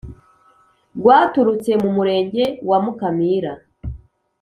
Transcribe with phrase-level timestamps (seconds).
[0.97, 3.51] rwaturutse ku Murenge wamukamira